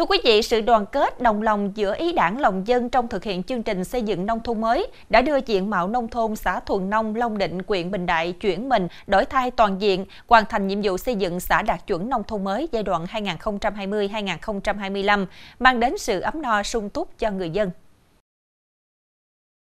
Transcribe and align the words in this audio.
Thưa 0.00 0.06
quý 0.06 0.18
vị, 0.24 0.42
sự 0.42 0.60
đoàn 0.60 0.86
kết 0.86 1.20
đồng 1.20 1.42
lòng 1.42 1.72
giữa 1.74 1.94
ý 1.94 2.12
đảng 2.12 2.40
lòng 2.40 2.66
dân 2.66 2.90
trong 2.90 3.08
thực 3.08 3.24
hiện 3.24 3.42
chương 3.42 3.62
trình 3.62 3.84
xây 3.84 4.02
dựng 4.02 4.26
nông 4.26 4.40
thôn 4.40 4.60
mới 4.60 4.86
đã 5.08 5.22
đưa 5.22 5.36
diện 5.46 5.70
mạo 5.70 5.88
nông 5.88 6.08
thôn 6.08 6.36
xã 6.36 6.60
Thuần 6.60 6.90
Nông, 6.90 7.14
Long 7.14 7.38
Định, 7.38 7.62
quyện 7.62 7.90
Bình 7.90 8.06
Đại 8.06 8.32
chuyển 8.32 8.68
mình, 8.68 8.88
đổi 9.06 9.24
thay 9.24 9.50
toàn 9.50 9.80
diện, 9.80 10.06
hoàn 10.26 10.44
thành 10.44 10.68
nhiệm 10.68 10.80
vụ 10.82 10.98
xây 10.98 11.14
dựng 11.14 11.40
xã 11.40 11.62
đạt 11.62 11.86
chuẩn 11.86 12.08
nông 12.08 12.24
thôn 12.24 12.44
mới 12.44 12.68
giai 12.72 12.82
đoạn 12.82 13.04
2020-2025, 13.04 15.26
mang 15.58 15.80
đến 15.80 15.98
sự 15.98 16.20
ấm 16.20 16.42
no 16.42 16.62
sung 16.62 16.90
túc 16.90 17.18
cho 17.18 17.30
người 17.30 17.50
dân 17.50 17.70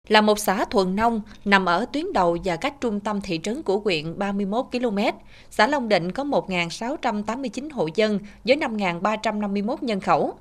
là 0.08 0.20
một 0.20 0.38
xã 0.38 0.64
thuần 0.64 0.96
nông 0.96 1.20
nằm 1.44 1.64
ở 1.64 1.86
tuyến 1.92 2.12
đầu 2.12 2.38
và 2.44 2.56
cách 2.56 2.74
trung 2.80 3.00
tâm 3.00 3.20
thị 3.20 3.40
trấn 3.42 3.62
của 3.62 3.78
huyện 3.78 4.18
31 4.18 4.66
km. 4.72 4.98
Xã 5.50 5.66
Long 5.66 5.88
Định 5.88 6.12
có 6.12 6.24
1.689 6.24 7.68
hộ 7.72 7.88
dân 7.94 8.18
với 8.44 8.56
5.351 8.56 9.76
nhân 9.80 10.00
khẩu. 10.00 10.34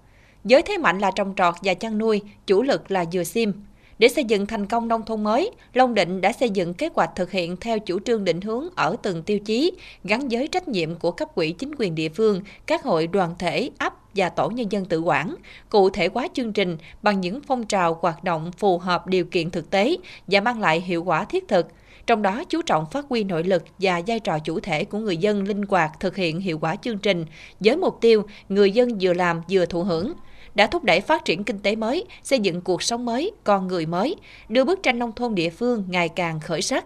Với 0.43 0.61
thế 0.61 0.77
mạnh 0.77 0.99
là 0.99 1.11
trồng 1.11 1.33
trọt 1.37 1.55
và 1.63 1.73
chăn 1.73 1.97
nuôi, 1.97 2.21
chủ 2.47 2.61
lực 2.61 2.91
là 2.91 3.05
dừa 3.05 3.23
sim. 3.23 3.53
Để 3.99 4.07
xây 4.07 4.23
dựng 4.23 4.45
thành 4.45 4.65
công 4.65 4.87
nông 4.87 5.05
thôn 5.05 5.23
mới, 5.23 5.51
Long 5.73 5.93
Định 5.93 6.21
đã 6.21 6.31
xây 6.31 6.49
dựng 6.49 6.73
kế 6.73 6.89
hoạch 6.93 7.09
thực 7.15 7.31
hiện 7.31 7.57
theo 7.57 7.79
chủ 7.79 7.99
trương 7.99 8.23
định 8.23 8.41
hướng 8.41 8.67
ở 8.75 8.95
từng 9.01 9.23
tiêu 9.23 9.39
chí, 9.39 9.71
gắn 10.03 10.27
với 10.31 10.47
trách 10.47 10.67
nhiệm 10.67 10.95
của 10.95 11.11
cấp 11.11 11.35
quỹ 11.35 11.51
chính 11.51 11.71
quyền 11.77 11.95
địa 11.95 12.09
phương, 12.09 12.41
các 12.65 12.83
hội 12.83 13.07
đoàn 13.07 13.35
thể, 13.39 13.69
ấp 13.77 13.93
và 14.15 14.29
tổ 14.29 14.49
nhân 14.49 14.71
dân 14.71 14.85
tự 14.85 14.99
quản, 14.99 15.35
cụ 15.69 15.89
thể 15.89 16.09
hóa 16.13 16.27
chương 16.33 16.53
trình 16.53 16.77
bằng 17.01 17.21
những 17.21 17.41
phong 17.47 17.65
trào 17.65 17.97
hoạt 18.01 18.23
động 18.23 18.51
phù 18.57 18.77
hợp 18.77 19.07
điều 19.07 19.25
kiện 19.25 19.51
thực 19.51 19.69
tế 19.69 19.97
và 20.27 20.41
mang 20.41 20.61
lại 20.61 20.81
hiệu 20.81 21.03
quả 21.03 21.23
thiết 21.23 21.47
thực. 21.47 21.67
Trong 22.07 22.21
đó 22.21 22.43
chú 22.43 22.61
trọng 22.61 22.85
phát 22.91 23.05
huy 23.09 23.23
nội 23.23 23.43
lực 23.43 23.63
và 23.79 24.01
vai 24.07 24.19
trò 24.19 24.39
chủ 24.39 24.59
thể 24.59 24.83
của 24.83 24.97
người 24.97 25.17
dân 25.17 25.43
linh 25.43 25.61
hoạt 25.69 25.99
thực 25.99 26.15
hiện 26.15 26.39
hiệu 26.39 26.59
quả 26.59 26.75
chương 26.75 26.97
trình 26.97 27.25
với 27.59 27.77
mục 27.77 27.97
tiêu 28.01 28.23
người 28.49 28.71
dân 28.71 28.97
vừa 29.01 29.13
làm 29.13 29.41
vừa 29.49 29.65
thụ 29.65 29.83
hưởng 29.83 30.13
đã 30.57 30.67
thúc 30.67 30.83
đẩy 30.83 31.01
phát 31.01 31.25
triển 31.25 31.43
kinh 31.43 31.59
tế 31.59 31.75
mới, 31.75 32.05
xây 32.23 32.39
dựng 32.39 32.61
cuộc 32.61 32.83
sống 32.83 33.05
mới, 33.05 33.31
con 33.43 33.67
người 33.67 33.85
mới, 33.85 34.15
đưa 34.49 34.63
bức 34.63 34.83
tranh 34.83 34.99
nông 34.99 35.11
thôn 35.11 35.35
địa 35.35 35.49
phương 35.49 35.83
ngày 35.89 36.09
càng 36.09 36.39
khởi 36.39 36.61
sắc. 36.61 36.85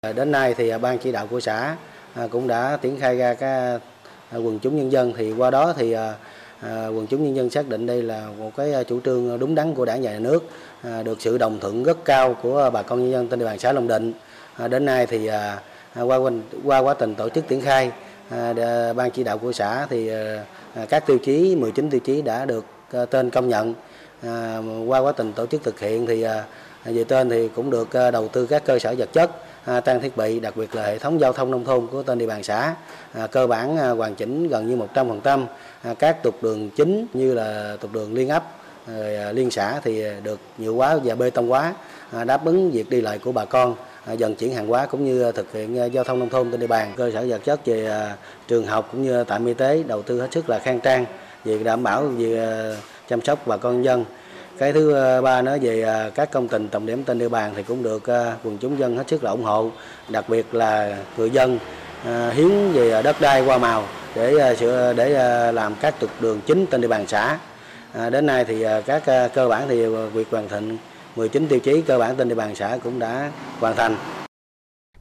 À, 0.00 0.12
đến 0.12 0.30
nay 0.30 0.54
thì 0.54 0.68
à, 0.68 0.78
ban 0.78 0.98
chỉ 0.98 1.12
đạo 1.12 1.26
của 1.26 1.40
xã 1.40 1.76
à, 2.14 2.26
cũng 2.30 2.48
đã 2.48 2.78
triển 2.82 3.00
khai 3.00 3.16
ra 3.16 3.34
cái 3.34 3.78
quần 4.32 4.58
chúng 4.58 4.76
nhân 4.76 4.92
dân 4.92 5.12
thì 5.16 5.32
qua 5.32 5.50
đó 5.50 5.72
thì 5.76 5.96
quần 6.62 7.06
chúng 7.06 7.24
nhân 7.24 7.36
dân 7.36 7.50
xác 7.50 7.68
định 7.68 7.86
đây 7.86 8.02
là 8.02 8.28
một 8.38 8.56
cái 8.56 8.84
chủ 8.84 9.00
trương 9.00 9.38
đúng 9.38 9.54
đắn 9.54 9.74
của 9.74 9.84
đảng 9.84 10.02
và 10.02 10.10
nhà 10.10 10.18
nước 10.18 10.48
được 11.04 11.20
sự 11.20 11.38
đồng 11.38 11.60
thuận 11.60 11.84
rất 11.84 12.04
cao 12.04 12.36
của 12.42 12.70
bà 12.72 12.82
con 12.82 13.02
nhân 13.02 13.12
dân 13.12 13.28
trên 13.28 13.38
địa 13.38 13.44
bàn 13.44 13.58
xã 13.58 13.72
Long 13.72 13.88
Định 13.88 14.12
đến 14.70 14.84
nay 14.84 15.06
thì 15.06 15.30
qua 15.94 16.18
qua 16.64 16.78
quá 16.78 16.94
trình 16.98 17.14
tổ 17.14 17.28
chức 17.28 17.48
triển 17.48 17.60
khai 17.60 17.90
À, 18.32 18.92
ban 18.92 19.10
chỉ 19.10 19.24
đạo 19.24 19.38
của 19.38 19.52
xã 19.52 19.86
thì 19.90 20.08
ờ, 20.08 20.38
à, 20.74 20.86
các 20.88 21.06
tiêu 21.06 21.18
chí 21.18 21.56
19 21.56 21.90
tiêu 21.90 22.00
chí 22.00 22.22
đã 22.22 22.44
được 22.44 22.64
ờ, 22.92 23.06
tên 23.06 23.30
công 23.30 23.48
nhận. 23.48 23.74
À, 24.22 24.58
qua 24.86 24.98
quá 24.98 25.12
trình 25.16 25.32
tổ 25.32 25.46
chức 25.46 25.62
thực 25.62 25.80
hiện 25.80 26.06
thì 26.06 26.22
ờ, 26.22 26.42
về 26.84 27.04
tên 27.04 27.30
thì 27.30 27.48
cũng 27.48 27.70
được 27.70 27.88
đầu 28.12 28.28
tư 28.28 28.46
các 28.46 28.64
cơ 28.64 28.78
sở 28.78 28.94
vật 28.98 29.08
chất 29.12 29.30
trang 29.84 30.00
thiết 30.00 30.16
bị, 30.16 30.40
đặc 30.40 30.56
biệt 30.56 30.74
là 30.74 30.82
hệ 30.82 30.98
thống 30.98 31.20
giao 31.20 31.32
thông 31.32 31.50
nông 31.50 31.64
thôn 31.64 31.86
của 31.86 32.02
tên 32.02 32.18
địa 32.18 32.26
bàn 32.26 32.42
xã. 32.42 32.74
Cơ 33.30 33.46
bản 33.46 33.76
hoàn 33.76 34.14
chỉnh 34.14 34.48
gần 34.48 34.66
như 34.66 34.76
100% 34.94 35.44
các 35.98 36.16
trục 36.24 36.42
đường 36.42 36.70
chính 36.70 37.06
như 37.14 37.34
là 37.34 37.76
trục 37.82 37.92
đường 37.92 38.14
liên 38.14 38.28
ấp 38.28 38.44
liên 39.32 39.50
xã 39.50 39.80
thì 39.84 40.04
được 40.22 40.40
nhựa 40.58 40.72
hóa 40.72 40.98
và 41.04 41.14
bê 41.14 41.30
tông 41.30 41.48
hóa 41.48 41.74
đáp 42.24 42.44
ứng 42.44 42.70
việc 42.70 42.90
đi 42.90 43.00
lại 43.00 43.18
của 43.18 43.32
bà 43.32 43.44
con. 43.44 43.74
À, 44.06 44.12
dần 44.12 44.34
chuyển 44.34 44.54
hàng 44.54 44.66
hóa 44.66 44.86
cũng 44.86 45.04
như 45.04 45.32
thực 45.32 45.52
hiện 45.52 45.78
à, 45.78 45.84
giao 45.84 46.04
thông 46.04 46.18
nông 46.18 46.28
thôn 46.28 46.50
trên 46.50 46.60
địa 46.60 46.66
bàn. 46.66 46.92
Cơ 46.96 47.10
sở 47.10 47.24
vật 47.28 47.40
chất 47.44 47.66
về 47.66 47.86
à, 47.86 48.16
trường 48.48 48.66
học 48.66 48.88
cũng 48.92 49.02
như 49.02 49.24
tại 49.24 49.40
y 49.46 49.54
tế 49.54 49.82
đầu 49.86 50.02
tư 50.02 50.20
hết 50.20 50.28
sức 50.32 50.50
là 50.50 50.58
khang 50.58 50.80
trang 50.80 51.04
về 51.44 51.58
đảm 51.58 51.82
bảo 51.82 52.02
về 52.02 52.76
chăm 53.08 53.20
sóc 53.20 53.46
bà 53.46 53.56
con 53.56 53.84
dân. 53.84 54.04
Cái 54.58 54.72
thứ 54.72 54.94
ba 55.22 55.42
nữa 55.42 55.56
về 55.60 56.10
các 56.14 56.30
công 56.30 56.48
trình 56.48 56.68
trọng 56.68 56.86
điểm 56.86 57.04
trên 57.04 57.18
địa 57.18 57.28
bàn 57.28 57.52
thì 57.56 57.62
cũng 57.62 57.82
được 57.82 58.02
quần 58.44 58.58
chúng 58.60 58.78
dân 58.78 58.96
hết 58.96 59.04
sức 59.08 59.24
là 59.24 59.30
ủng 59.30 59.44
hộ, 59.44 59.70
đặc 60.08 60.28
biệt 60.28 60.54
là 60.54 60.96
người 61.16 61.30
dân 61.30 61.58
hiến 62.32 62.72
về 62.72 63.02
đất 63.02 63.20
đai 63.20 63.44
qua 63.44 63.58
màu 63.58 63.84
để 64.14 64.56
sửa, 64.60 64.92
để 64.92 65.08
làm 65.52 65.74
các 65.80 65.94
trục 66.00 66.10
đường 66.20 66.40
chính 66.46 66.66
trên 66.66 66.80
địa 66.80 66.88
bàn 66.88 67.06
xã. 67.06 67.38
Đến 68.10 68.26
nay 68.26 68.44
thì 68.44 68.64
các 68.86 69.30
cơ 69.34 69.48
bản 69.48 69.62
thì 69.68 69.86
việc 69.86 70.26
hoàn 70.30 70.48
thành 70.48 70.76
19 71.16 71.48
tiêu 71.48 71.58
chí 71.58 71.82
cơ 71.86 71.98
bản 71.98 72.16
trên 72.16 72.28
địa 72.28 72.34
bàn 72.34 72.54
xã 72.54 72.78
cũng 72.84 72.98
đã 72.98 73.32
hoàn 73.60 73.76
thành. 73.76 73.96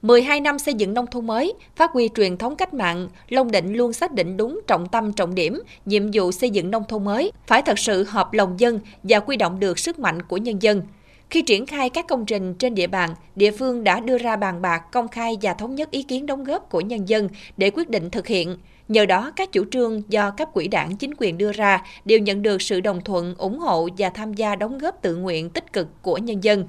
12 0.02 0.40
năm 0.40 0.60
xây 0.60 0.74
dựng 0.74 0.94
nông 0.94 1.08
thôn 1.08 1.28
mới, 1.28 1.54
phát 1.76 1.92
huy 1.92 2.10
truyền 2.16 2.38
thống 2.38 2.56
cách 2.56 2.74
mạng, 2.74 3.08
Long 3.30 3.52
Định 3.52 3.74
luôn 3.74 3.94
xác 3.94 4.12
định 4.12 4.38
đúng 4.38 4.62
trọng 4.68 4.88
tâm 4.88 5.14
trọng 5.14 5.36
điểm, 5.36 5.62
nhiệm 5.86 6.04
vụ 6.14 6.32
xây 6.32 6.50
dựng 6.50 6.72
nông 6.72 6.84
thôn 6.88 7.06
mới 7.06 7.32
phải 7.48 7.62
thật 7.62 7.80
sự 7.80 8.04
hợp 8.04 8.34
lòng 8.34 8.60
dân 8.60 8.80
và 9.04 9.20
quy 9.20 9.38
động 9.38 9.60
được 9.60 9.80
sức 9.80 10.00
mạnh 10.00 10.22
của 10.22 10.38
nhân 10.38 10.62
dân. 10.62 10.82
Khi 11.30 11.42
triển 11.42 11.66
khai 11.66 11.90
các 11.90 12.08
công 12.08 12.26
trình 12.26 12.54
trên 12.54 12.76
địa 12.76 12.88
bàn, 12.88 13.10
địa 13.36 13.52
phương 13.52 13.84
đã 13.84 14.00
đưa 14.00 14.18
ra 14.18 14.36
bàn 14.36 14.62
bạc, 14.62 14.82
công 14.92 15.08
khai 15.08 15.38
và 15.42 15.54
thống 15.54 15.76
nhất 15.76 15.92
ý 15.92 16.04
kiến 16.04 16.26
đóng 16.26 16.44
góp 16.44 16.70
của 16.70 16.82
nhân 16.82 17.10
dân 17.10 17.30
để 17.58 17.72
quyết 17.72 17.90
định 17.90 18.10
thực 18.10 18.28
hiện. 18.28 18.58
Nhờ 18.92 19.06
đó, 19.06 19.32
các 19.36 19.52
chủ 19.52 19.66
trương 19.72 20.02
do 20.10 20.32
cấp 20.32 20.50
quỹ 20.54 20.68
đảng 20.68 20.96
chính 20.96 21.12
quyền 21.18 21.38
đưa 21.38 21.52
ra 21.52 21.84
đều 22.06 22.20
nhận 22.20 22.42
được 22.42 22.62
sự 22.62 22.82
đồng 22.82 23.02
thuận, 23.02 23.36
ủng 23.38 23.60
hộ 23.60 23.90
và 23.98 24.10
tham 24.10 24.34
gia 24.34 24.56
đóng 24.56 24.78
góp 24.78 25.02
tự 25.02 25.16
nguyện 25.16 25.50
tích 25.50 25.74
cực 25.74 25.88
của 26.02 26.18
nhân 26.18 26.44
dân. 26.44 26.66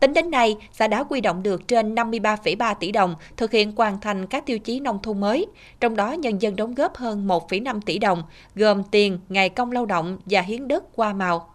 Tính 0.00 0.12
đến 0.12 0.30
nay, 0.30 0.56
xã 0.72 0.88
đã 0.88 1.04
quy 1.04 1.20
động 1.20 1.42
được 1.42 1.68
trên 1.68 1.94
53,3 1.94 2.74
tỷ 2.74 2.92
đồng 2.92 3.14
thực 3.36 3.52
hiện 3.52 3.72
hoàn 3.76 4.00
thành 4.00 4.26
các 4.26 4.46
tiêu 4.46 4.58
chí 4.58 4.80
nông 4.80 4.98
thôn 5.02 5.20
mới, 5.20 5.46
trong 5.80 5.96
đó 5.96 6.12
nhân 6.12 6.42
dân 6.42 6.56
đóng 6.56 6.74
góp 6.74 6.96
hơn 6.96 7.28
1,5 7.28 7.80
tỷ 7.86 7.98
đồng, 7.98 8.22
gồm 8.54 8.82
tiền, 8.90 9.18
ngày 9.28 9.48
công 9.48 9.72
lao 9.72 9.86
động 9.86 10.18
và 10.26 10.40
hiến 10.40 10.68
đất 10.68 10.84
qua 10.96 11.12
màu. 11.12 11.54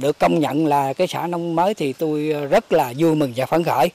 Được 0.00 0.18
công 0.18 0.38
nhận 0.38 0.66
là 0.66 0.92
cái 0.92 1.06
xã 1.06 1.26
nông 1.26 1.56
mới 1.56 1.74
thì 1.74 1.92
tôi 1.92 2.34
rất 2.50 2.72
là 2.72 2.92
vui 2.98 3.14
mừng 3.14 3.32
và 3.36 3.46
phấn 3.46 3.64
khởi 3.64 3.90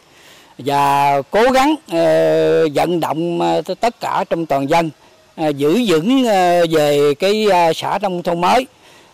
và 0.58 1.22
cố 1.32 1.42
gắng 1.52 1.72
uh, 1.72 2.76
vận 2.76 3.00
động 3.00 3.42
ờ, 3.42 3.62
tất 3.80 4.00
cả 4.00 4.24
trong 4.30 4.46
toàn 4.46 4.70
dân 4.70 4.88
uh, 4.88 5.05
À, 5.36 5.48
giữ 5.48 5.82
vững 5.88 6.28
à, 6.28 6.62
về 6.72 7.14
cái 7.20 7.48
à, 7.52 7.74
xã 7.76 8.00
nông 8.02 8.24
thôn 8.24 8.42
mới 8.42 8.68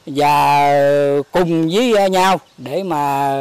và 0.05 0.71
cùng 1.31 1.69
với 1.69 2.09
nhau 2.09 2.39
để 2.57 2.83
mà 2.83 3.33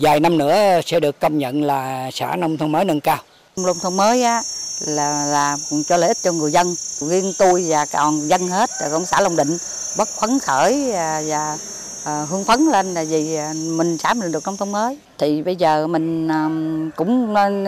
vài 0.00 0.20
năm 0.20 0.38
nữa 0.38 0.80
sẽ 0.86 1.00
được 1.00 1.20
công 1.20 1.38
nhận 1.38 1.62
là 1.64 2.10
xã 2.12 2.36
nông 2.36 2.58
thôn 2.58 2.72
mới 2.72 2.84
nâng 2.84 3.00
cao. 3.00 3.18
Nông 3.56 3.76
thôn 3.82 3.96
mới 3.96 4.22
á, 4.22 4.42
là 4.86 5.26
là 5.26 5.56
cho 5.88 5.96
lợi 5.96 6.08
ích 6.08 6.16
cho 6.22 6.32
người 6.32 6.52
dân, 6.52 6.74
riêng 7.00 7.32
tôi 7.38 7.64
và 7.68 7.86
còn 7.92 8.28
dân 8.28 8.48
hết, 8.48 8.70
rồi 8.80 8.90
cũng 8.90 9.06
xã 9.06 9.20
Long 9.20 9.36
Định 9.36 9.58
bất 9.96 10.08
phấn 10.20 10.38
khởi 10.38 10.90
và, 10.92 11.22
và 11.26 11.58
à, 12.04 12.26
hưng 12.30 12.44
phấn 12.44 12.60
lên 12.60 12.94
là 12.94 13.04
vì 13.04 13.38
mình 13.54 13.98
xã 13.98 14.14
mình 14.14 14.32
được 14.32 14.46
nông 14.46 14.56
thôn 14.56 14.72
mới 14.72 14.98
thì 15.18 15.42
bây 15.42 15.56
giờ 15.56 15.86
mình 15.86 16.28
à, 16.28 16.48
cũng 16.96 17.34
nên 17.34 17.64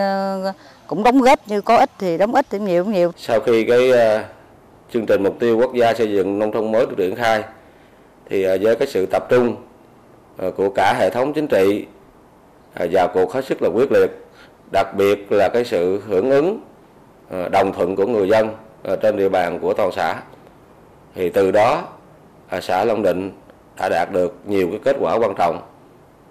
cũng 0.87 1.03
đóng 1.03 1.21
góp 1.21 1.49
như 1.49 1.61
có 1.61 1.77
ít 1.77 1.91
thì 1.99 2.19
đóng 2.19 2.35
ít 2.35 2.47
thì 2.51 2.59
nhiều 2.59 2.85
nhiều. 2.85 3.13
Sau 3.17 3.41
khi 3.41 3.65
cái 3.65 3.91
uh, 3.91 4.25
chương 4.93 5.07
trình 5.07 5.23
mục 5.23 5.37
tiêu 5.41 5.59
quốc 5.59 5.75
gia 5.75 5.95
xây 5.95 6.13
dựng 6.13 6.39
nông 6.39 6.53
thôn 6.53 6.73
mới 6.73 6.87
được 6.87 6.95
triển 6.97 7.17
khai 7.17 7.43
thì 8.29 8.55
uh, 8.55 8.61
với 8.63 8.77
cái 8.77 8.89
sự 8.89 9.07
tập 9.07 9.27
trung 9.29 9.57
uh, 10.47 10.57
của 10.57 10.71
cả 10.71 10.95
hệ 10.99 11.11
thống 11.11 11.33
chính 11.33 11.47
trị 11.47 11.87
uh, 12.85 12.91
vào 12.93 13.09
cuộc 13.15 13.33
hết 13.33 13.45
sức 13.45 13.63
là 13.63 13.69
quyết 13.69 13.93
liệt 13.93 14.11
đặc 14.73 14.95
biệt 14.97 15.33
là 15.33 15.49
cái 15.49 15.65
sự 15.65 16.03
hưởng 16.09 16.31
ứng 16.31 16.61
uh, 17.27 17.51
đồng 17.51 17.73
thuận 17.73 17.97
của 17.97 18.07
người 18.07 18.29
dân 18.29 18.49
uh, 18.93 19.01
trên 19.03 19.17
địa 19.17 19.29
bàn 19.29 19.59
của 19.59 19.75
toàn 19.75 19.91
xã 19.93 20.23
thì 21.15 21.31
từ 21.31 21.51
đó 21.51 21.83
uh, 22.57 22.65
xã 22.65 22.85
Long 22.85 23.03
Định 23.03 23.31
đã 23.79 23.89
đạt 23.89 24.13
được 24.13 24.35
nhiều 24.47 24.69
cái 24.71 24.81
kết 24.85 24.97
quả 25.01 25.15
quan 25.15 25.35
trọng 25.35 25.61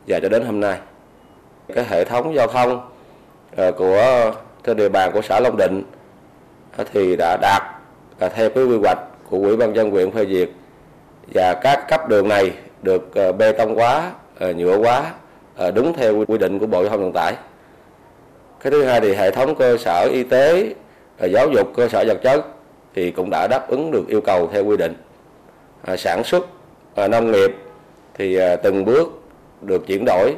và 0.07 0.19
cho 0.21 0.29
đến 0.29 0.45
hôm 0.45 0.59
nay 0.59 0.77
cái 1.75 1.85
hệ 1.89 2.05
thống 2.05 2.35
giao 2.35 2.47
thông 2.47 2.92
Ờ, 3.55 3.71
của 3.71 4.31
trên 4.63 4.77
địa 4.77 4.89
bàn 4.89 5.11
của 5.13 5.21
xã 5.21 5.39
Long 5.39 5.57
Định 5.57 5.83
ờ, 6.77 6.83
thì 6.93 7.15
đã 7.15 7.37
đạt 7.41 7.61
theo 8.19 8.49
cái 8.49 8.63
quy 8.63 8.77
hoạch 8.77 8.99
của 9.29 9.37
Ủy 9.37 9.57
ban 9.57 9.75
dân 9.75 9.91
huyện 9.91 10.11
phê 10.11 10.25
duyệt 10.25 10.49
và 11.33 11.53
các 11.53 11.87
cấp 11.87 12.09
đường 12.09 12.27
này 12.27 12.51
được 12.81 13.15
ờ, 13.15 13.31
bê 13.31 13.51
tông 13.51 13.75
hóa, 13.75 14.11
nhựa 14.39 14.77
hóa 14.77 15.11
đúng 15.75 15.93
theo 15.93 16.25
quy 16.27 16.37
định 16.37 16.59
của 16.59 16.65
Bộ 16.65 16.81
Giao 16.81 16.89
thông 16.89 17.03
Vận 17.03 17.11
tải. 17.13 17.35
Cái 18.59 18.71
thứ 18.71 18.83
hai 18.83 19.01
thì 19.01 19.13
hệ 19.13 19.31
thống 19.31 19.55
cơ 19.55 19.77
sở 19.77 20.07
y 20.11 20.23
tế, 20.23 20.73
giáo 21.19 21.49
dục 21.49 21.67
cơ 21.75 21.87
sở 21.87 22.03
vật 22.07 22.17
chất 22.23 22.45
thì 22.95 23.11
cũng 23.11 23.29
đã 23.29 23.47
đáp 23.47 23.67
ứng 23.67 23.91
được 23.91 24.07
yêu 24.07 24.21
cầu 24.21 24.49
theo 24.53 24.65
quy 24.65 24.77
định. 24.77 24.95
Sản 25.97 26.23
xuất 26.23 26.47
nông 26.95 27.31
nghiệp 27.31 27.51
thì 28.13 28.39
từng 28.63 28.85
bước 28.85 29.21
được 29.61 29.87
chuyển 29.87 30.05
đổi 30.05 30.35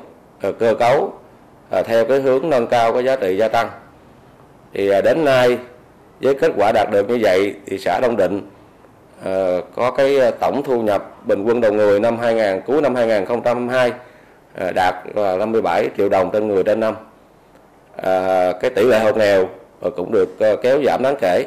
cơ 0.60 0.74
cấu 0.80 1.14
À, 1.70 1.82
theo 1.82 2.06
cái 2.06 2.20
hướng 2.20 2.50
nâng 2.50 2.68
cao 2.68 2.94
cái 2.94 3.04
giá 3.04 3.16
trị 3.16 3.38
gia 3.38 3.48
tăng. 3.48 3.70
Thì 4.74 4.90
à, 4.90 5.02
đến 5.02 5.26
nay 5.26 5.58
với 6.22 6.36
kết 6.36 6.52
quả 6.58 6.72
đạt 6.72 6.92
được 6.92 7.10
như 7.10 7.18
vậy 7.22 7.54
thì 7.66 7.78
xã 7.78 8.00
Đông 8.02 8.18
Định 8.18 8.42
à, 9.26 9.58
có 9.76 9.92
cái 9.92 10.32
tổng 10.40 10.64
thu 10.66 10.82
nhập 10.82 11.28
bình 11.28 11.44
quân 11.44 11.62
đầu 11.62 11.74
người 11.74 12.00
năm 12.00 12.18
2000 12.18 12.62
cuối 12.66 12.82
năm 12.82 12.96
2022 12.96 13.92
đạt 14.76 14.96
là 15.16 15.38
57 15.38 15.90
triệu 15.98 16.10
đồng 16.10 16.30
trên 16.34 16.48
người 16.48 16.64
trên 16.64 16.80
năm. 16.80 16.96
Cái 18.62 18.70
tỷ 18.76 18.84
lệ 18.84 19.00
hộ 19.00 19.14
nghèo 19.14 19.50
cũng 19.96 20.12
được 20.12 20.60
kéo 20.62 20.84
giảm 20.86 21.04
đáng 21.04 21.16
kể. 21.22 21.46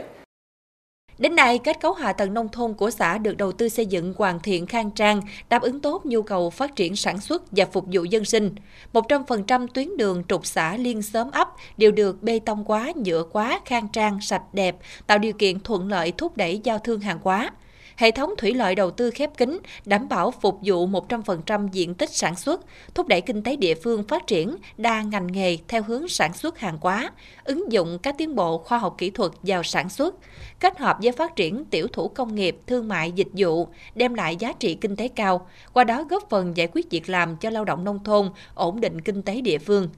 Đến 1.19 1.37
nay, 1.37 1.59
kết 1.59 1.81
cấu 1.81 1.93
hạ 1.93 2.12
tầng 2.12 2.35
nông 2.35 2.49
thôn 2.49 2.75
của 2.75 2.91
xã 2.91 3.19
được 3.19 3.37
đầu 3.37 3.53
tư 3.53 3.69
xây 3.69 3.87
dựng 3.87 4.15
hoàn 4.17 4.41
thiện 4.41 4.67
khang 4.67 4.91
trang, 4.91 5.23
đáp 5.49 5.62
ứng 5.62 5.81
tốt 5.81 6.03
nhu 6.05 6.23
cầu 6.23 6.50
phát 6.50 6.76
triển 6.76 6.97
sản 6.97 7.20
xuất 7.20 7.43
và 7.50 7.65
phục 7.73 7.85
vụ 7.93 8.05
dân 8.05 8.25
sinh. 8.25 8.55
100% 8.93 9.67
tuyến 9.75 9.97
đường 9.97 10.23
trục 10.29 10.47
xã 10.47 10.76
liên 10.76 11.03
xóm 11.03 11.31
ấp 11.31 11.49
đều 11.76 11.91
được 11.91 12.23
bê 12.23 12.38
tông 12.38 12.65
quá, 12.65 12.93
nhựa 12.97 13.23
quá, 13.32 13.61
khang 13.65 13.88
trang, 13.93 14.20
sạch 14.20 14.43
đẹp, 14.53 14.76
tạo 15.06 15.19
điều 15.19 15.32
kiện 15.32 15.61
thuận 15.61 15.88
lợi 15.88 16.12
thúc 16.12 16.37
đẩy 16.37 16.61
giao 16.65 16.79
thương 16.79 17.00
hàng 17.00 17.19
hóa. 17.23 17.50
Hệ 17.99 18.11
thống 18.11 18.35
thủy 18.39 18.55
lợi 18.55 18.75
đầu 18.75 18.91
tư 18.91 19.11
khép 19.11 19.37
kín, 19.37 19.59
đảm 19.85 20.09
bảo 20.09 20.31
phục 20.31 20.59
vụ 20.62 20.89
100% 20.89 21.69
diện 21.73 21.95
tích 21.95 22.11
sản 22.11 22.37
xuất, 22.37 22.61
thúc 22.95 23.09
đẩy 23.09 23.21
kinh 23.21 23.43
tế 23.43 23.56
địa 23.56 23.75
phương 23.75 24.05
phát 24.09 24.27
triển 24.27 24.56
đa 24.77 25.03
ngành 25.03 25.27
nghề 25.27 25.59
theo 25.69 25.83
hướng 25.83 26.09
sản 26.09 26.33
xuất 26.33 26.59
hàng 26.59 26.79
hóa, 26.81 27.11
ứng 27.45 27.73
dụng 27.73 27.99
các 28.03 28.15
tiến 28.19 28.35
bộ 28.35 28.59
khoa 28.59 28.79
học 28.79 28.95
kỹ 28.99 29.11
thuật 29.11 29.33
vào 29.43 29.62
sản 29.62 29.89
xuất, 29.89 30.15
kết 30.61 30.79
hợp 30.79 30.97
với 31.03 31.12
phát 31.12 31.37
triển 31.37 31.65
tiểu 31.65 31.87
thủ 31.93 32.09
công 32.09 32.35
nghiệp, 32.35 32.59
thương 32.67 32.89
mại, 32.89 33.12
dịch 33.12 33.29
vụ, 33.37 33.69
đem 33.95 34.15
lại 34.15 34.37
giá 34.37 34.53
trị 34.53 34.75
kinh 34.75 34.97
tế 34.97 35.09
cao, 35.09 35.49
qua 35.73 35.85
đó 35.85 36.05
góp 36.11 36.31
phần 36.31 36.56
giải 36.56 36.69
quyết 36.73 36.91
việc 36.91 37.09
làm 37.09 37.37
cho 37.37 37.51
lao 37.51 37.65
động 37.65 37.85
nông 37.85 38.05
thôn, 38.05 38.29
ổn 38.55 38.81
định 38.81 39.01
kinh 39.01 39.23
tế 39.23 39.41
địa 39.41 39.59
phương. 39.59 39.89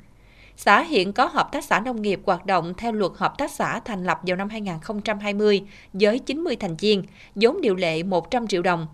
Xã 0.62 0.82
hiện 0.82 1.12
có 1.12 1.26
hợp 1.26 1.52
tác 1.52 1.64
xã 1.64 1.80
nông 1.80 2.02
nghiệp 2.02 2.20
hoạt 2.26 2.46
động 2.46 2.74
theo 2.76 2.92
luật 2.92 3.12
hợp 3.16 3.38
tác 3.38 3.50
xã 3.50 3.80
thành 3.80 4.04
lập 4.04 4.20
vào 4.22 4.36
năm 4.36 4.48
2020 4.48 5.62
với 5.92 6.18
90 6.18 6.56
thành 6.56 6.76
viên, 6.76 7.04
vốn 7.34 7.60
điều 7.60 7.74
lệ 7.74 8.02
100 8.02 8.46
triệu 8.46 8.62
đồng. 8.62 8.86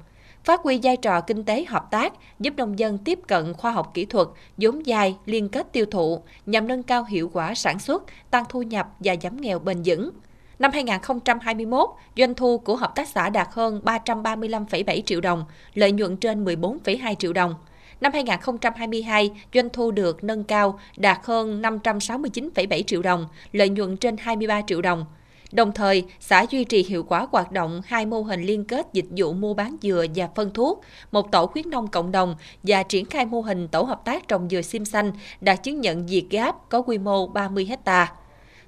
Phát 0.44 0.60
huy 0.60 0.80
vai 0.82 0.96
trò 0.96 1.20
kinh 1.20 1.44
tế 1.44 1.64
hợp 1.64 1.90
tác, 1.90 2.12
giúp 2.40 2.54
nông 2.56 2.78
dân 2.78 2.98
tiếp 2.98 3.18
cận 3.28 3.52
khoa 3.52 3.70
học 3.70 3.90
kỹ 3.94 4.04
thuật, 4.04 4.28
vốn 4.56 4.86
dài, 4.86 5.16
liên 5.24 5.48
kết 5.48 5.72
tiêu 5.72 5.86
thụ, 5.90 6.22
nhằm 6.46 6.68
nâng 6.68 6.82
cao 6.82 7.04
hiệu 7.04 7.30
quả 7.32 7.54
sản 7.54 7.78
xuất, 7.78 8.02
tăng 8.30 8.44
thu 8.48 8.62
nhập 8.62 8.88
và 8.98 9.14
giảm 9.22 9.40
nghèo 9.40 9.58
bền 9.58 9.82
vững. 9.84 10.10
Năm 10.58 10.70
2021, 10.72 11.90
doanh 12.16 12.34
thu 12.34 12.58
của 12.58 12.76
hợp 12.76 12.94
tác 12.94 13.08
xã 13.08 13.30
đạt 13.30 13.48
hơn 13.50 13.80
335,7 13.84 15.02
triệu 15.06 15.20
đồng, 15.20 15.44
lợi 15.74 15.92
nhuận 15.92 16.16
trên 16.16 16.44
14,2 16.44 17.14
triệu 17.14 17.32
đồng. 17.32 17.54
Năm 18.00 18.12
2022, 18.12 19.30
doanh 19.54 19.68
thu 19.72 19.90
được 19.90 20.24
nâng 20.24 20.44
cao 20.44 20.78
đạt 20.96 21.18
hơn 21.22 21.62
569,7 21.62 22.82
triệu 22.82 23.02
đồng, 23.02 23.26
lợi 23.52 23.68
nhuận 23.68 23.96
trên 23.96 24.16
23 24.16 24.62
triệu 24.66 24.82
đồng. 24.82 25.04
Đồng 25.52 25.72
thời, 25.72 26.04
xã 26.20 26.46
duy 26.50 26.64
trì 26.64 26.84
hiệu 26.88 27.02
quả 27.02 27.26
hoạt 27.32 27.52
động 27.52 27.80
hai 27.86 28.06
mô 28.06 28.22
hình 28.22 28.42
liên 28.42 28.64
kết 28.64 28.86
dịch 28.92 29.06
vụ 29.16 29.32
mua 29.32 29.54
bán 29.54 29.76
dừa 29.82 30.06
và 30.14 30.28
phân 30.34 30.50
thuốc, 30.54 30.80
một 31.12 31.32
tổ 31.32 31.46
khuyến 31.46 31.70
nông 31.70 31.88
cộng 31.88 32.12
đồng 32.12 32.36
và 32.62 32.82
triển 32.82 33.04
khai 33.04 33.26
mô 33.26 33.40
hình 33.40 33.68
tổ 33.68 33.82
hợp 33.82 34.04
tác 34.04 34.28
trồng 34.28 34.48
dừa 34.48 34.62
sim 34.62 34.84
xanh 34.84 35.12
đạt 35.40 35.62
chứng 35.62 35.80
nhận 35.80 36.06
Việt 36.06 36.26
Gáp 36.30 36.68
có 36.68 36.82
quy 36.82 36.98
mô 36.98 37.26
30 37.26 37.64
hectare. 37.64 38.12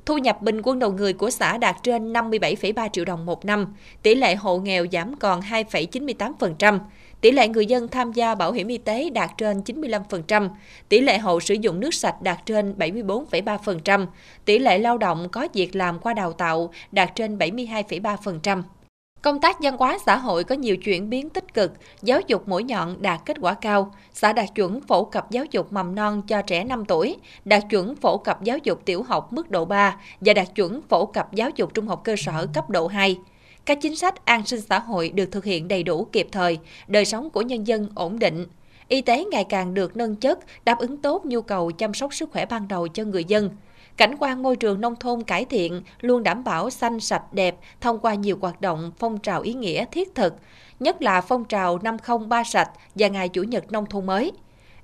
Thu 0.09 0.19
nhập 0.19 0.43
bình 0.43 0.61
quân 0.63 0.79
đầu 0.79 0.93
người 0.93 1.13
của 1.13 1.31
xã 1.31 1.59
đạt 1.59 1.77
trên 1.83 2.13
57,3 2.13 2.89
triệu 2.89 3.05
đồng 3.05 3.27
một 3.27 3.45
năm, 3.45 3.75
tỷ 4.03 4.15
lệ 4.15 4.35
hộ 4.35 4.59
nghèo 4.59 4.87
giảm 4.93 5.17
còn 5.17 5.41
2,98%, 5.41 6.79
tỷ 7.21 7.31
lệ 7.31 7.49
người 7.49 7.67
dân 7.67 7.89
tham 7.89 8.13
gia 8.13 8.35
bảo 8.35 8.53
hiểm 8.53 8.69
y 8.69 8.79
tế 8.79 9.11
đạt 9.11 9.31
trên 9.39 9.61
95%, 9.61 10.49
tỷ 10.89 11.01
lệ 11.01 11.19
hộ 11.19 11.41
sử 11.41 11.55
dụng 11.55 11.81
nước 11.81 11.95
sạch 11.95 12.23
đạt 12.23 12.47
trên 12.47 12.75
74,3%, 12.79 14.07
tỷ 14.45 14.59
lệ 14.59 14.79
lao 14.79 14.99
động 14.99 15.29
có 15.33 15.49
việc 15.53 15.77
làm 15.77 15.99
qua 15.99 16.15
đào 16.15 16.33
tạo 16.33 16.71
đạt 16.93 17.11
trên 17.15 17.39
72,3%. 17.39 18.63
Công 19.23 19.41
tác 19.41 19.57
văn 19.61 19.77
hóa 19.79 19.99
xã 20.07 20.17
hội 20.17 20.45
có 20.45 20.55
nhiều 20.55 20.77
chuyển 20.77 21.11
biến 21.11 21.31
tích 21.31 21.55
cực, 21.55 21.73
giáo 22.03 22.21
dục 22.27 22.49
mũi 22.49 22.65
nhọn 22.65 23.03
đạt 23.03 23.21
kết 23.27 23.37
quả 23.41 23.55
cao. 23.55 23.95
Xã 24.13 24.33
đạt 24.33 24.49
chuẩn 24.55 24.81
phổ 24.81 25.05
cập 25.05 25.31
giáo 25.31 25.45
dục 25.51 25.73
mầm 25.73 25.95
non 25.95 26.23
cho 26.23 26.43
trẻ 26.43 26.65
5 26.65 26.85
tuổi, 26.85 27.17
đạt 27.45 27.63
chuẩn 27.71 27.97
phổ 27.97 28.19
cập 28.19 28.43
giáo 28.43 28.59
dục 28.59 28.81
tiểu 28.85 29.03
học 29.03 29.33
mức 29.33 29.51
độ 29.51 29.65
3 29.65 29.97
và 30.21 30.33
đạt 30.33 30.55
chuẩn 30.55 30.81
phổ 30.89 31.07
cập 31.07 31.33
giáo 31.33 31.51
dục 31.57 31.75
trung 31.75 31.87
học 31.87 32.01
cơ 32.05 32.17
sở 32.19 32.47
cấp 32.55 32.71
độ 32.71 32.87
2. 32.87 33.19
Các 33.65 33.79
chính 33.83 33.97
sách 33.97 34.25
an 34.25 34.47
sinh 34.47 34.61
xã 34.61 34.79
hội 34.79 35.09
được 35.09 35.33
thực 35.33 35.45
hiện 35.45 35.69
đầy 35.69 35.83
đủ 35.83 36.07
kịp 36.13 36.29
thời, 36.33 36.59
đời 36.89 37.05
sống 37.05 37.31
của 37.31 37.43
nhân 37.43 37.67
dân 37.67 37.89
ổn 37.95 38.19
định. 38.19 38.47
Y 38.89 39.01
tế 39.01 39.25
ngày 39.25 39.45
càng 39.45 39.75
được 39.75 39.97
nâng 39.97 40.17
chất, 40.17 40.39
đáp 40.65 40.79
ứng 40.79 40.97
tốt 40.97 41.25
nhu 41.25 41.43
cầu 41.43 41.71
chăm 41.71 41.95
sóc 41.95 42.15
sức 42.15 42.31
khỏe 42.33 42.47
ban 42.47 42.69
đầu 42.69 42.89
cho 42.89 43.05
người 43.05 43.25
dân– 43.25 43.51
Cảnh 43.99 44.15
quan 44.19 44.43
môi 44.43 44.57
trường 44.57 44.81
nông 44.81 44.97
thôn 44.97 45.23
cải 45.23 45.45
thiện, 45.45 45.83
luôn 46.01 46.23
đảm 46.23 46.45
bảo 46.45 46.71
xanh 46.71 47.01
sạch 47.01 47.23
đẹp 47.33 47.57
thông 47.81 47.99
qua 47.99 48.15
nhiều 48.15 48.39
hoạt 48.41 48.61
động 48.61 48.93
phong 48.99 49.19
trào 49.19 49.41
ý 49.41 49.55
nghĩa 49.55 49.85
thiết 49.93 50.15
thực, 50.15 50.35
nhất 50.81 51.03
là 51.03 51.21
phong 51.21 51.45
trào 51.45 51.79
503 51.83 52.45
sạch 52.45 52.71
và 52.95 53.09
ngày 53.09 53.29
Chủ 53.29 53.43
nhật 53.43 53.73
nông 53.73 53.87
thôn 53.87 54.07
mới. 54.07 54.33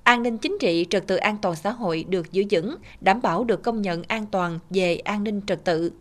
An 0.03 0.23
ninh 0.23 0.37
chính 0.37 0.57
trị, 0.59 0.85
trật 0.89 1.07
tự 1.07 1.15
an 1.15 1.37
toàn 1.41 1.55
xã 1.55 1.71
hội 1.71 2.05
được 2.09 2.31
giữ 2.31 2.43
vững, 2.51 2.75
đảm 3.01 3.21
bảo 3.21 3.43
được 3.43 3.63
công 3.63 3.81
nhận 3.81 4.03
an 4.07 4.25
toàn 4.31 4.59
về 4.69 4.95
an 4.97 5.23
ninh 5.23 5.41
trật 5.47 5.63
tự. 5.63 5.91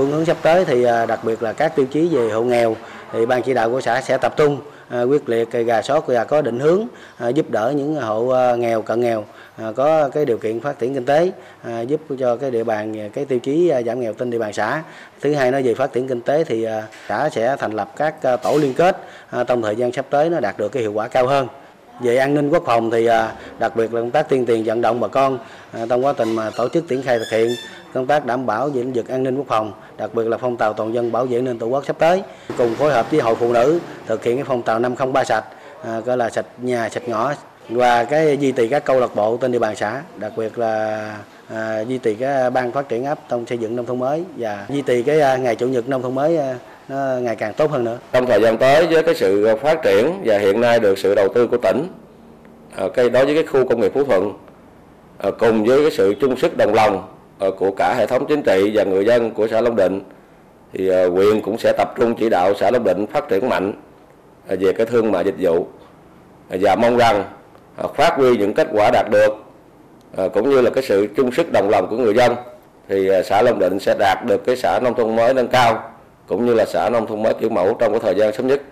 Phương 0.00 0.10
hướng 0.10 0.24
sắp 0.24 0.36
tới 0.42 0.64
thì 0.64 0.84
à, 0.84 1.06
đặc 1.06 1.24
biệt 1.24 1.42
là 1.42 1.52
các 1.52 1.76
tiêu 1.76 1.86
chí 1.86 2.08
về 2.08 2.30
hộ 2.30 2.42
nghèo 2.42 2.76
thì 3.12 3.26
ban 3.26 3.42
chỉ 3.42 3.54
đạo 3.54 3.70
của 3.70 3.80
xã 3.80 4.00
sẽ 4.00 4.18
tập 4.18 4.34
trung 4.36 4.60
À, 4.90 5.02
quyết 5.02 5.28
liệt 5.28 5.50
gà 5.50 5.82
sót 5.82 6.06
và 6.06 6.24
có 6.24 6.42
định 6.42 6.60
hướng 6.60 6.86
à, 7.18 7.28
giúp 7.28 7.50
đỡ 7.50 7.72
những 7.76 7.94
hộ 7.94 8.28
à, 8.28 8.56
nghèo, 8.56 8.82
cận 8.82 9.00
nghèo 9.00 9.24
có 9.76 10.08
cái 10.08 10.24
điều 10.24 10.38
kiện 10.38 10.60
phát 10.60 10.78
triển 10.78 10.94
kinh 10.94 11.04
tế 11.04 11.32
giúp 11.86 12.00
cho 12.18 12.36
cái 12.36 12.50
địa 12.50 12.64
bàn, 12.64 13.10
cái 13.10 13.24
tiêu 13.24 13.38
chí 13.38 13.72
giảm 13.86 14.00
nghèo 14.00 14.12
trên 14.12 14.30
địa 14.30 14.38
bàn 14.38 14.52
xã. 14.52 14.82
Thứ 15.20 15.34
hai 15.34 15.50
nó 15.50 15.60
về 15.64 15.74
phát 15.74 15.92
triển 15.92 16.08
kinh 16.08 16.20
tế 16.20 16.44
thì 16.44 16.66
xã 17.08 17.28
sẽ 17.32 17.56
thành 17.58 17.72
lập 17.72 17.92
các 17.96 18.14
tổ 18.42 18.58
liên 18.58 18.74
kết 18.74 18.96
trong 19.46 19.62
thời 19.62 19.76
gian 19.76 19.92
sắp 19.92 20.06
tới 20.10 20.30
nó 20.30 20.40
đạt 20.40 20.58
được 20.58 20.72
cái 20.72 20.82
hiệu 20.82 20.92
quả 20.92 21.08
cao 21.08 21.26
hơn. 21.26 21.48
Về 22.00 22.16
an 22.16 22.34
ninh 22.34 22.50
quốc 22.50 22.62
phòng 22.66 22.90
thì 22.90 23.06
à, 23.06 23.32
đặc 23.58 23.76
biệt 23.76 23.94
là 23.94 24.00
công 24.00 24.10
tác 24.10 24.28
tuyên 24.28 24.46
truyền 24.46 24.62
vận 24.64 24.80
động 24.80 25.00
bà 25.00 25.08
con 25.08 25.38
à, 25.72 25.80
trong 25.88 26.04
quá 26.04 26.12
trình 26.16 26.36
mà 26.36 26.50
tổ 26.56 26.68
chức 26.68 26.88
triển 26.88 27.02
khai 27.02 27.18
thực 27.18 27.28
hiện 27.30 27.56
công 27.94 28.06
tác 28.06 28.26
đảm 28.26 28.46
bảo 28.46 28.68
về 28.68 28.82
lĩnh 28.82 28.92
vực 28.92 29.08
an 29.08 29.22
ninh 29.22 29.36
quốc 29.36 29.46
phòng, 29.48 29.72
đặc 29.96 30.14
biệt 30.14 30.26
là 30.26 30.36
phong 30.36 30.56
trào 30.56 30.72
toàn 30.72 30.94
dân 30.94 31.12
bảo 31.12 31.26
vệ 31.26 31.40
nền 31.40 31.58
tổ 31.58 31.66
quốc 31.66 31.84
sắp 31.86 31.96
tới, 31.98 32.22
cùng 32.58 32.74
phối 32.74 32.92
hợp 32.92 33.10
với 33.10 33.20
hội 33.20 33.34
phụ 33.34 33.52
nữ 33.52 33.80
thực 34.06 34.24
hiện 34.24 34.36
cái 34.36 34.44
phong 34.44 34.62
trào 34.62 34.78
503 34.78 35.24
sạch, 35.24 35.44
à, 35.84 36.00
gọi 36.00 36.16
là 36.16 36.30
sạch 36.30 36.46
nhà, 36.58 36.88
sạch 36.88 37.08
ngõ 37.08 37.32
và 37.68 38.04
cái 38.04 38.36
duy 38.36 38.52
trì 38.52 38.68
các 38.68 38.84
câu 38.84 39.00
lạc 39.00 39.14
bộ 39.14 39.36
trên 39.36 39.52
địa 39.52 39.58
bàn 39.58 39.76
xã, 39.76 40.02
đặc 40.16 40.32
biệt 40.36 40.58
là 40.58 41.16
à, 41.54 41.80
duy 41.80 41.98
trì 41.98 42.14
cái 42.14 42.50
ban 42.50 42.72
phát 42.72 42.88
triển 42.88 43.04
ấp 43.04 43.18
trong 43.28 43.46
xây 43.46 43.58
dựng 43.58 43.76
nông 43.76 43.86
thôn 43.86 43.98
mới 43.98 44.24
và 44.36 44.66
duy 44.68 44.82
trì 44.82 45.02
cái 45.02 45.20
à, 45.20 45.36
ngày 45.36 45.56
chủ 45.56 45.68
nhật 45.68 45.88
nông 45.88 46.02
thôn 46.02 46.14
mới 46.14 46.36
à, 46.38 46.54
nó 46.90 47.18
ngày 47.22 47.36
càng 47.36 47.54
tốt 47.54 47.70
hơn 47.70 47.84
nữa. 47.84 47.98
Trong 48.12 48.26
thời 48.26 48.40
gian 48.40 48.58
tới 48.58 48.86
với 48.86 49.02
cái 49.02 49.14
sự 49.14 49.56
phát 49.62 49.82
triển 49.82 50.22
và 50.24 50.38
hiện 50.38 50.60
nay 50.60 50.80
được 50.80 50.98
sự 50.98 51.14
đầu 51.14 51.28
tư 51.28 51.46
của 51.46 51.56
tỉnh, 51.56 51.88
ờ, 52.76 52.88
cái 52.88 53.10
đối 53.10 53.24
với 53.24 53.34
cái 53.34 53.44
khu 53.46 53.68
công 53.68 53.80
nghiệp 53.80 53.92
Phú 53.94 54.04
Thuận 54.04 54.32
ờ, 55.18 55.30
cùng 55.30 55.64
với 55.64 55.82
cái 55.82 55.90
sự 55.90 56.14
chung 56.20 56.36
sức 56.36 56.56
đồng 56.56 56.74
lòng 56.74 57.08
ờ, 57.38 57.50
của 57.50 57.70
cả 57.70 57.94
hệ 57.98 58.06
thống 58.06 58.26
chính 58.28 58.42
trị 58.42 58.70
và 58.74 58.84
người 58.84 59.04
dân 59.04 59.30
của 59.30 59.48
xã 59.48 59.60
Long 59.60 59.76
Định 59.76 60.00
thì 60.72 60.88
ờ, 60.88 61.08
huyện 61.08 61.40
cũng 61.40 61.58
sẽ 61.58 61.72
tập 61.78 61.94
trung 61.96 62.14
chỉ 62.14 62.28
đạo 62.28 62.54
xã 62.60 62.70
Long 62.70 62.84
Định 62.84 63.06
phát 63.06 63.28
triển 63.28 63.48
mạnh 63.48 63.72
về 64.48 64.72
cái 64.72 64.86
thương 64.86 65.12
mại 65.12 65.24
dịch 65.24 65.34
vụ 65.38 65.66
và 66.48 66.76
mong 66.76 66.96
rằng 66.96 67.24
phát 67.94 68.14
huy 68.16 68.36
những 68.36 68.54
kết 68.54 68.68
quả 68.72 68.90
đạt 68.92 69.06
được 69.10 69.36
cũng 70.32 70.50
như 70.50 70.60
là 70.60 70.70
cái 70.70 70.84
sự 70.84 71.08
chung 71.16 71.32
sức 71.32 71.52
đồng 71.52 71.68
lòng 71.70 71.86
của 71.90 71.96
người 71.96 72.14
dân 72.14 72.34
thì 72.88 73.10
xã 73.24 73.42
Long 73.42 73.58
Định 73.58 73.78
sẽ 73.78 73.94
đạt 73.98 74.18
được 74.26 74.44
cái 74.46 74.56
xã 74.56 74.80
nông 74.82 74.94
thôn 74.94 75.16
mới 75.16 75.34
nâng 75.34 75.48
cao 75.48 75.89
cũng 76.30 76.46
như 76.46 76.54
là 76.54 76.66
xã 76.66 76.90
nông 76.90 77.06
thôn 77.06 77.22
mới 77.22 77.34
kiểu 77.40 77.48
mẫu 77.48 77.76
trong 77.80 77.92
cái 77.92 78.00
thời 78.00 78.14
gian 78.14 78.32
sớm 78.32 78.46
nhất 78.46 78.62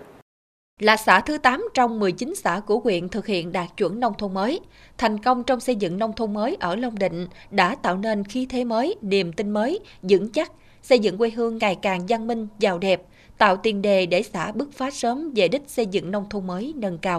là 0.79 0.97
xã 0.97 1.19
thứ 1.19 1.37
8 1.37 1.69
trong 1.73 1.99
19 1.99 2.35
xã 2.35 2.59
của 2.59 2.79
huyện 2.79 3.09
thực 3.09 3.27
hiện 3.27 3.51
đạt 3.51 3.67
chuẩn 3.77 3.99
nông 3.99 4.13
thôn 4.17 4.33
mới. 4.33 4.59
Thành 4.97 5.17
công 5.17 5.43
trong 5.43 5.59
xây 5.59 5.75
dựng 5.75 5.99
nông 5.99 6.13
thôn 6.13 6.33
mới 6.33 6.57
ở 6.59 6.75
Long 6.75 6.99
Định 6.99 7.27
đã 7.51 7.75
tạo 7.75 7.97
nên 7.97 8.23
khí 8.23 8.47
thế 8.49 8.63
mới, 8.63 8.95
niềm 9.01 9.33
tin 9.33 9.49
mới, 9.49 9.79
vững 10.01 10.29
chắc, 10.31 10.51
xây 10.81 10.99
dựng 10.99 11.17
quê 11.17 11.29
hương 11.29 11.57
ngày 11.57 11.75
càng 11.75 12.05
văn 12.09 12.27
minh, 12.27 12.47
giàu 12.59 12.77
đẹp, 12.77 13.01
tạo 13.37 13.57
tiền 13.57 13.81
đề 13.81 14.05
để 14.05 14.23
xã 14.23 14.51
bứt 14.51 14.69
phá 14.73 14.91
sớm 14.91 15.31
về 15.35 15.47
đích 15.47 15.63
xây 15.67 15.85
dựng 15.85 16.11
nông 16.11 16.29
thôn 16.29 16.47
mới 16.47 16.73
nâng 16.75 16.97
cao. 16.97 17.17